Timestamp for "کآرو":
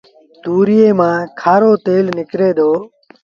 1.39-1.71